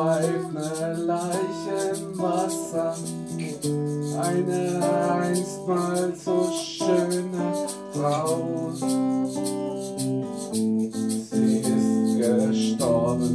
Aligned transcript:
treibt 0.00 0.52
ne 0.54 0.94
Leiche 1.06 1.78
im 1.94 2.18
Wasser, 2.18 2.94
eine 4.22 4.62
einstmal 5.12 6.12
so 6.24 6.48
schöne 6.52 7.66
Frau. 7.92 8.72
Sie 11.30 11.56
ist 11.58 12.18
gestorben. 12.18 13.34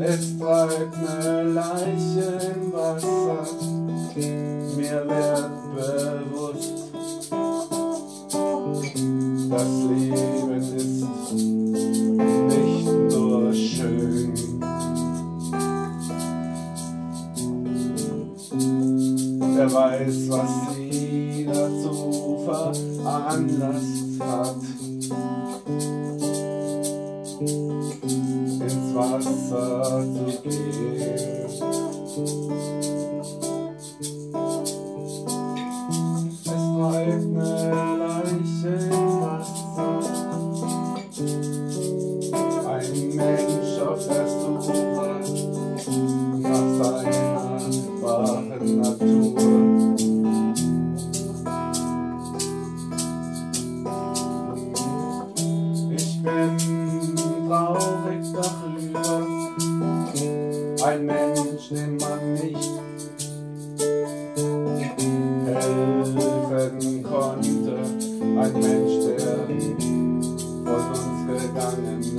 Es 0.00 0.38
treibt 0.38 0.96
ne 1.02 1.42
Leiche 1.42 2.28
im 2.54 2.72
Wasser, 2.72 3.46
mir 4.76 5.00
wird 5.08 5.54
bewusst, 5.76 6.88
das 9.50 9.70
Leben 9.90 10.37
Wer 19.58 19.72
weiß, 19.72 20.30
was 20.30 20.50
sie 20.76 21.44
dazu 21.44 22.38
veranlasst 22.44 24.20
hat. 24.20 24.54
ins 28.60 28.94
Wasser 28.94 30.04
zu 30.14 30.26
gehen. 30.42 31.18
Ein 60.82 61.06
Mensch, 61.06 61.68
dem 61.70 61.96
man 61.96 62.34
nicht 62.34 62.70
helfen 65.46 67.02
konnte, 67.02 67.76
ein 68.20 68.52
Mensch, 68.52 68.94
der 69.04 69.18
von 70.64 70.82
uns 70.90 71.20
gegangen 71.26 72.00
ist. 72.00 72.12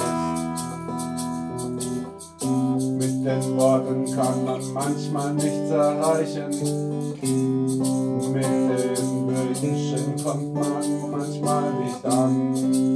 Mit 2.98 3.16
den 3.26 3.58
Worten 3.58 4.06
kann 4.14 4.46
man 4.46 4.62
manchmal 4.74 5.34
nichts 5.36 5.70
erreichen, 5.70 6.50
mit 8.34 8.44
den 8.44 9.10
Wünschen 9.28 10.24
kommt 10.24 10.54
man 10.54 11.12
manchmal 11.12 11.74
nicht 11.84 12.06
an. 12.06 12.89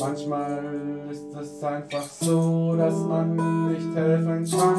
Manchmal 0.00 0.64
ist 1.10 1.34
es 1.38 1.62
einfach 1.62 2.02
so, 2.02 2.74
dass 2.74 2.94
man 2.94 3.36
nicht 3.70 3.94
helfen 3.94 4.46
kann. 4.50 4.78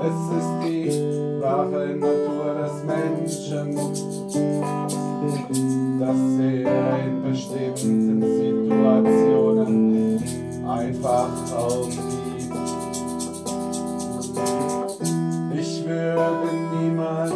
Es 0.00 0.30
ist 0.38 0.52
die 0.64 0.88
wahre 1.40 1.96
Natur 1.96 2.54
des 2.54 2.84
Menschen, 2.84 3.74
dass 5.98 6.38
er 6.38 6.98
in 7.04 7.14
bestimmten 7.24 8.22
Situationen 8.22 10.22
einfach 10.64 11.32
aufgibt. 11.56 12.52
Ich 15.52 15.84
würde 15.84 16.48
niemals 16.80 17.32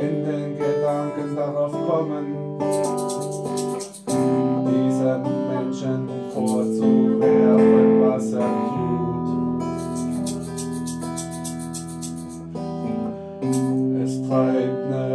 in 0.00 0.14
den 0.24 0.58
Gedanken 0.58 1.28
darauf 1.34 1.72
kommen, 1.72 2.26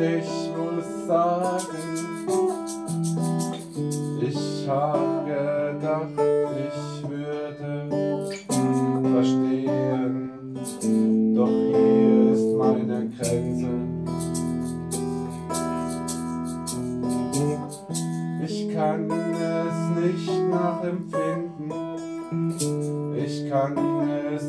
Ich 0.00 0.33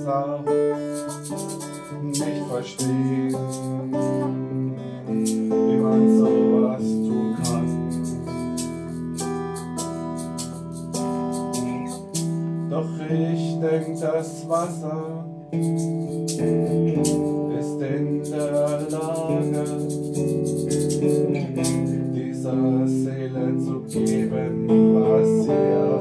auch 0.08 0.44
nicht 2.02 2.48
verstehen, 2.50 3.36
wie 5.50 5.78
man 5.78 6.20
sowas 6.20 6.82
tun 6.82 7.36
kann. 7.44 7.68
Doch 12.70 13.00
ich 13.10 13.60
denk, 13.60 14.00
das 14.00 14.48
Wasser 14.50 15.26
ist 15.52 16.40
in 17.82 18.24
der 18.24 18.82
Lage, 18.90 19.66
dieser 22.14 22.88
Seele 22.88 23.58
zu 23.60 23.76
geben, 23.84 24.68
was 24.94 25.48
ihr 25.48 25.95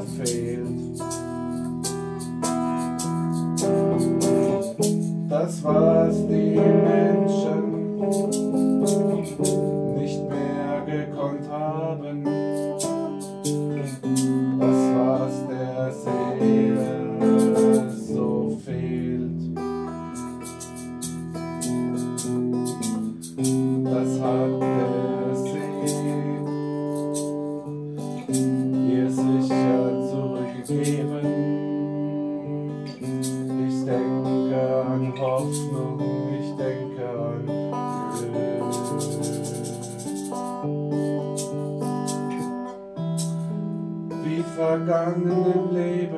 Wie 44.25 44.43
vergangen 44.55 45.45
im 45.53 45.75
Leben, 45.75 46.17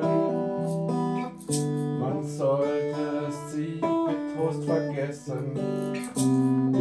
man 2.00 2.24
sollte 2.26 3.30
sie 3.52 3.80
getrost 3.80 4.64
vergessen. 4.64 5.52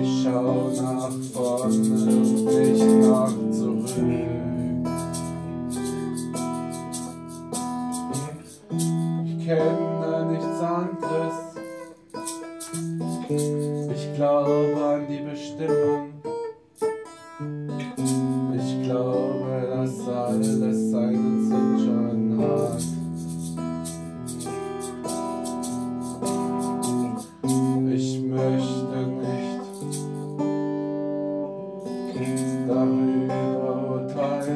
Ich 0.02 0.24
schau 0.24 0.72
nach 0.82 1.12
vorne 1.34 1.76
und 1.76 2.46
nicht 2.46 2.86
nach 3.02 3.34
zurück. 3.52 4.37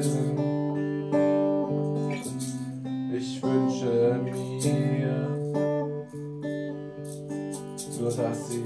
Ich 0.01 0.07
wünsche 3.43 4.19
mir, 4.23 5.27
nur 7.99 8.09
dass 8.09 8.49
sie 8.49 8.63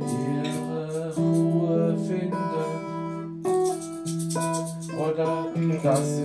ihre 0.00 1.14
Ruhe 1.16 1.96
finden 1.96 3.44
oder 4.98 5.46
dass 5.80 6.16
sie. 6.16 6.19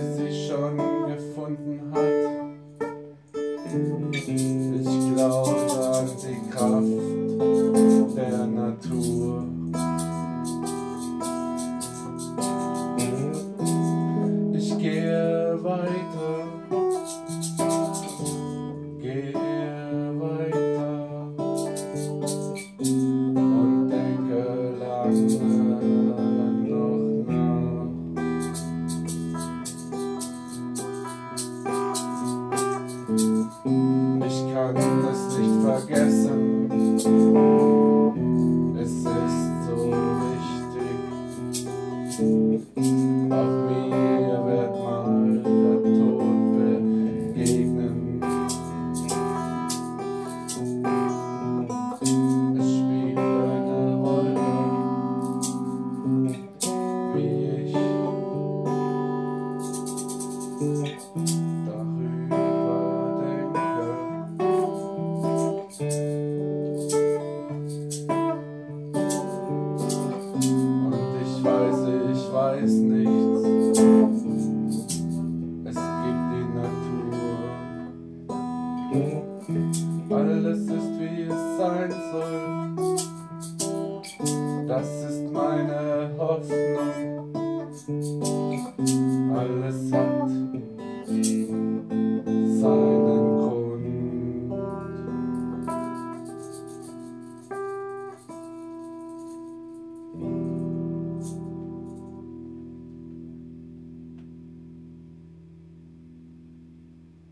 Alles 80.08 80.58
ist 80.58 81.00
wie 81.00 81.22
es 81.22 81.56
sein 81.58 81.90
soll. 82.12 82.76
Das 84.68 84.86
ist 84.86 85.32
meine 85.32 86.10
Hoffnung. 86.16 87.34
Alles 89.36 89.92
hat 89.92 90.45